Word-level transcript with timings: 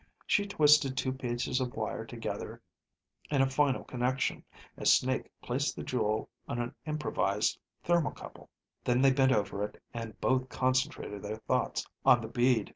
She 0.25 0.47
twisted 0.47 0.97
two 0.97 1.13
pieces 1.13 1.61
of 1.61 1.75
wire 1.75 2.05
together 2.05 2.59
in 3.29 3.43
a 3.43 3.47
final 3.51 3.83
connection 3.83 4.43
as 4.75 4.91
Snake 4.91 5.29
placed 5.43 5.75
the 5.75 5.83
jewel 5.83 6.27
on 6.47 6.57
an 6.57 6.73
improvised 6.87 7.59
thermocouple. 7.85 8.49
Then 8.83 9.03
they 9.03 9.11
bent 9.11 9.31
over 9.31 9.61
it 9.63 9.79
and 9.93 10.19
both 10.19 10.49
concentrated 10.49 11.21
their 11.21 11.37
thoughts 11.37 11.85
on 12.03 12.19
the 12.19 12.27
bead. 12.29 12.69